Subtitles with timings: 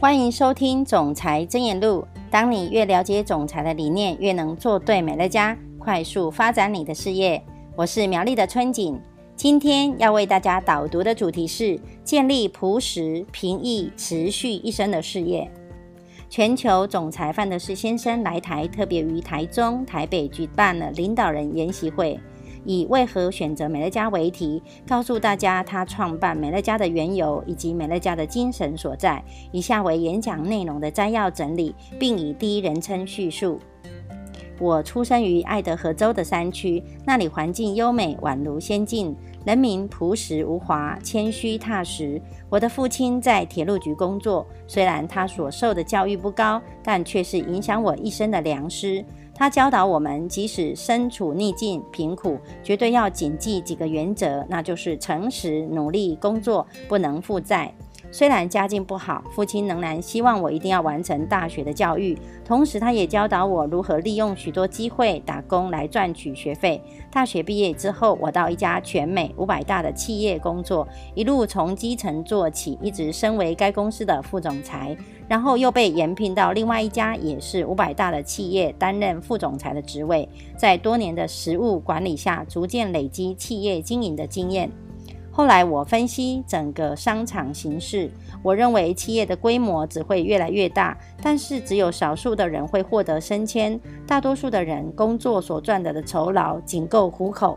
[0.00, 2.06] 欢迎收听《总裁真言录》。
[2.30, 7.42] 当你越了解总裁的理念，越能做对美乐家，快速发展你的事业。
[7.74, 8.96] 我是苗栗的春景，
[9.34, 15.50] 今天要为大家导读的主题是建立朴实、平易、持续一生的事业。
[16.30, 22.16] 全球总裁范德士先生来台，特别于台中、台北举办了领导人研习会。
[22.64, 29.22] 以为何选择美乐家为题，告诉大家他创办美乐家的缘由以及美乐家的精神所在。
[29.52, 33.58] 以下为演讲内容的摘要整理，并以第一人称叙述。
[34.60, 39.14] 我出生于爱德荷州的山区，那里环境优美，宛如仙境，
[39.46, 42.20] 人民朴实无华，谦虚踏实。
[42.50, 49.04] 我的父亲在铁路局工作，虽然他所受的教育不高，但却是影响我一生的良师。
[49.38, 57.72] 他教导我们，即使身处逆境、贫苦，绝对要谨记几个原则，那就是诚实、努力工作，不能负债。
[58.10, 62.18] 虽然家境不好，父亲仍然希望我一定要完成大学的教育。
[62.44, 66.82] 同时，他也教导我如何利用许多机会打工来赚取学费。
[67.10, 74.96] 大学毕业之后，我到一家全美五百大的企业工作，一路从基层做起，一直升为该公司的副总裁。
[75.28, 80.26] 然后又被延聘到另外一家也是五百大的企业，担任副总裁的职位。
[80.56, 84.70] 在多年的实务管理下，逐渐累积企业经营的经验。
[85.38, 88.10] 后来我分析整个商场形势，
[88.42, 97.56] 我认为企业的规模只会越来越大，但是只有少数的人会获得升迁，大多数的人工作所赚得的酬劳仅够糊口。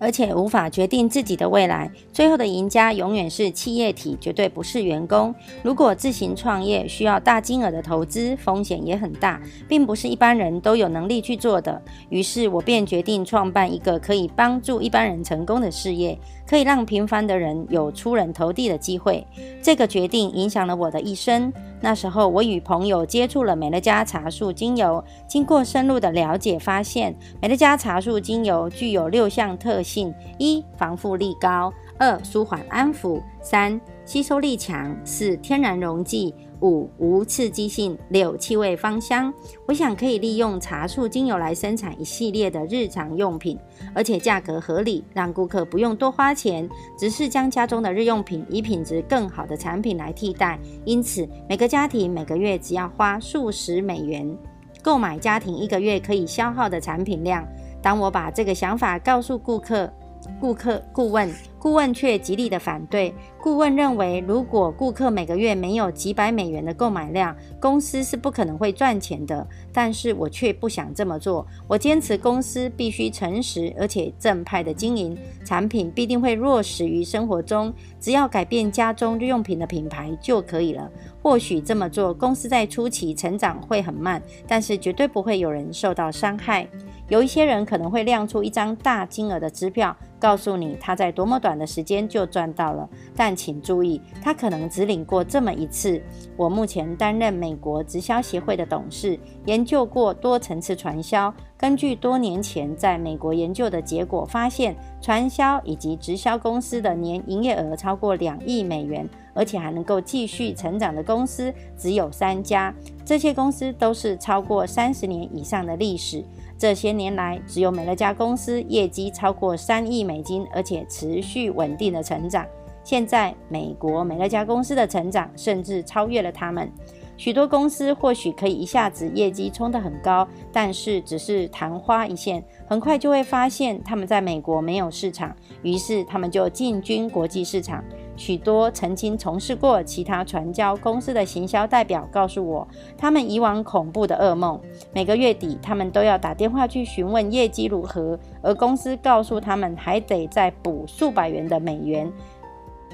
[0.00, 5.32] 而且无法决定自己的未来，最后的赢家永远是企业体，绝对不是员工。
[5.62, 11.80] 如果自行创业，需要大金额的投资，风险也很大，并不是一般人都有能力去做的。
[12.08, 19.24] 于是我便决定创办一个可以帮助一般人成功的事业，可以让平凡的人有出人头地的机会。
[19.62, 21.52] 这个决定影响了我的一生。
[21.82, 36.34] 那时候，我与朋友接触了美乐家茶树精油，经过深入的了解，发现美乐家茶树精油具有六项特性：一、防护力高；二、舒缓安抚；三、吸收力强；四、天然溶剂。
[36.62, 39.32] 五无刺激性，六气味芳香。
[39.66, 43.58] 我想可以利用茶树精油来生产一系列的日常用品，
[43.94, 50.58] 而且价格合理，让顾客不用多花钱，只是将家中的日用品以品质更好的产品来替代。
[50.84, 54.36] 因此，每个家庭每个月只要花数十美元，
[54.82, 57.46] 购买家庭一个月可以消耗的产品量。
[57.82, 59.90] 当我把这个想法告诉顾客。
[60.38, 63.14] 顾客顾问顾问却极力的反对。
[63.38, 69.46] 顾问认为，如果顾客每个月没有几百美元的购买量，公司是不可能会赚钱的。
[69.72, 71.46] 但是我却不想这么做。
[71.68, 77.72] 我坚持公司必须诚实而且正派的经营，产品必定会落实于生活中。
[78.00, 80.90] 只要改变家中日用品的品牌就可以了。
[81.22, 86.66] 或许这么做，公司在初期成长会很慢，但是绝对不会有人受到伤害。
[87.08, 92.88] 有一些人可能会亮出一张大金额的支票，告诉你他在多么短的时间就赚到了。
[93.16, 96.00] 但请注意，他可能只领过这么一次。
[96.36, 101.34] 我目前担任美国直销协会的董事，研究过多层次传销。
[101.56, 112.74] 根据多年前在美国研究的结果发现，传销以及直销公司的年营业额超过两亿美元，而且还能够继续成长的公司只有三家。
[113.04, 116.24] 这些公司都是超过三十年以上的历史。
[116.60, 122.44] 这些年来，只有美乐家公司业绩超过三亿美金，而且持续稳定的成长。
[122.84, 126.70] 现在，美国美乐家公司的成长甚至超越了他们。
[127.16, 137.82] 许多公司或许可以一下子业绩冲得很高，但是只是昙花一现，很快就会发现他们在美国没有市场，于是他们就进军国际市场。
[138.20, 144.60] 许多曾经从事过其他传销公司的行销代表告诉我，他们以往恐怖的噩梦。
[144.92, 152.12] 每个月底，他们都要打电话去询问业绩如何，而公司告诉他们还得再补数百元的美元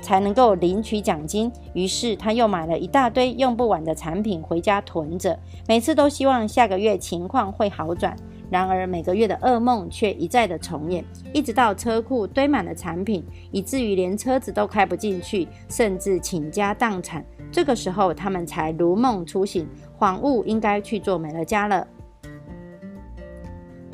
[0.00, 1.50] 才能够领取奖金。
[1.73, 5.37] 于是他又买了一大堆用不完的产品回家囤着，
[5.67, 8.17] 每次都希望下个月情况会好转。
[8.51, 17.25] 然而每个月的噩梦却一再的重演，一直到车库堆满了产品，以至于连车子都开不进去，甚至倾家荡产。
[17.51, 21.87] 这个时候，他们才如梦初醒，恍悟应该去做美乐家了。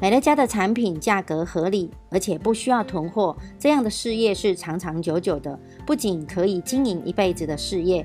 [0.01, 5.57] 美乐家的产品价格合理，而且不需要囤货，这样的事业是长长久久的，
[5.87, 8.05] 不仅可以经营一辈子的事业，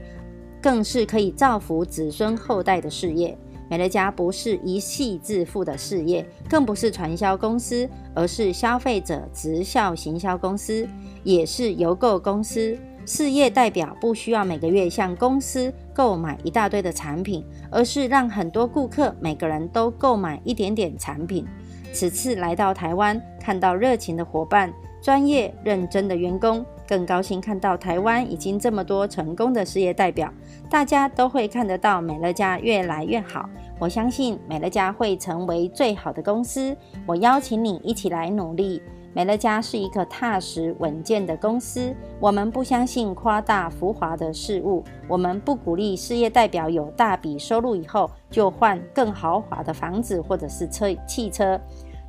[0.61, 3.35] 更是可以造福子孙后代的事业。
[3.69, 10.87] 美乐家不是一夕致富的事业，更不是传销公司，而是消费者直销行销公司，
[11.23, 12.77] 也是邮购公司。
[13.05, 17.41] 事业代表不需要每个月向公司购买一大堆的产品，
[17.71, 21.47] 而是让很多顾客每个人都购买一点点产品。
[21.93, 30.31] 此次来到台湾，看到热情的伙伴、专业认真的员工，更高兴看到台湾已经这么多成功的事业代表，
[30.69, 33.49] 大家都会看得到美乐家越来越好。
[33.77, 36.75] 我相信美乐家会成为最好的公司。
[37.05, 38.81] 我邀请你一起来努力。
[39.13, 41.95] 美乐家是一个踏实稳健的公司。
[42.19, 44.83] 我们不相信夸大浮华的事物。
[45.07, 51.59] 我们不鼓励事业代表有大笔收入以后就换更豪华的房子或者是车汽车。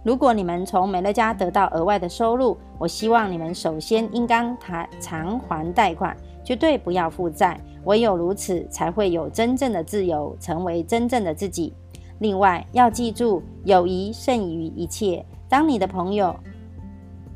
[0.03, 7.61] 如果你们从美乐家得到额外的收入，我希望你们首先应当偿偿还贷款，绝对不要负债。
[7.85, 11.73] 唯有如此，才会有真正的自由，成为真正的自己。
[12.19, 15.25] 另外，要记住，友谊胜于一切。
[15.49, 16.35] 当你的朋友。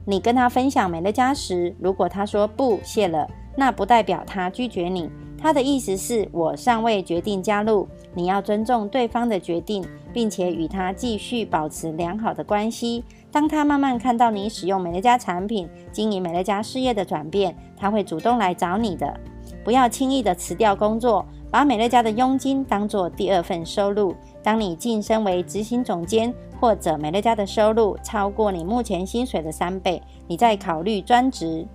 [0.04, 3.24] 你跟他分享美乐家时，如果他说不谢了，
[3.56, 5.08] 那不代表他拒绝你。
[5.38, 7.86] 他的意思是我尚未决定加入。
[8.14, 13.04] 你要尊重对方的决定，并且与他继续保持良好的关系。
[13.30, 19.18] 当他慢慢看到你使用美乐家产品、经营美乐家事业的转变，他会主动来找你的。
[19.64, 24.14] 不要轻易的辞掉工作，把美乐家的佣金当做第二份收入。
[24.42, 31.66] 当你晋升为执行总监，或者美乐家的收入超过你目前薪水的三倍，你再考虑专职。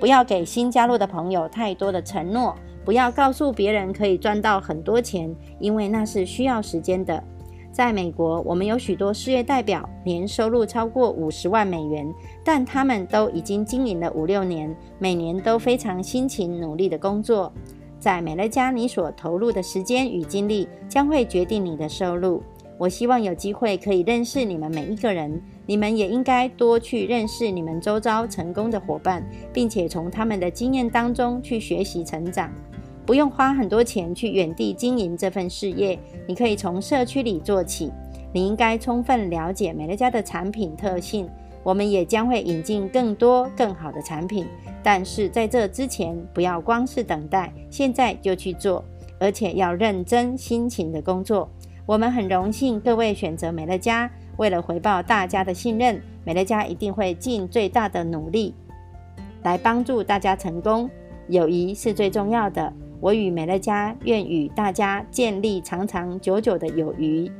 [0.00, 2.54] 不要给新加入的朋友太多的承诺，
[2.84, 7.22] 不要告诉别人可以赚到很多钱，因为那是需要时间的。
[7.72, 12.06] 在美国，我们有许多事业代表，年收入超过五十万美元，
[12.44, 17.52] 但他们都已经经营了五六年，每年都非常辛勤努力的工作。
[17.98, 22.42] 在美乐家，你所投入的时间与精力将会决定你的收入。
[22.76, 32.52] 我希望有机会可以认识你们每一个人，你们也应该多去认识你们周遭成功的伙伴，并且从他们的经验当中去学习成长。
[33.06, 37.92] 不用花很多钱去远地经营这份事业，你可以从社区里做起。
[38.32, 41.28] 你应该充分了解美乐家的产品特性。
[41.62, 44.46] 我们也将会引进更多更好的产品，
[44.82, 48.84] 但是在这之前，不要光是等待，现在就去做，
[49.18, 51.48] 而且要认真辛勤的工作。
[51.86, 58.54] 我们很荣幸各位选择美乐家，为了回报大家的信任，美乐家一定会尽最大的努力
[59.42, 60.90] 来帮助大家成功。
[61.28, 67.30] 友谊是最重要的，我与美乐家愿与大家建立长长久久的友谊，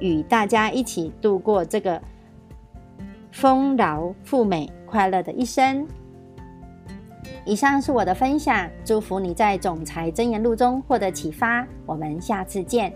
[0.00, 2.00] 与大家一起度过这个。
[3.32, 5.84] 丰饶富美快乐的一生。
[7.44, 11.66] 以上是我的分享，祝福你在《总裁箴言录》中获得启发。
[11.84, 12.94] 我们下次见。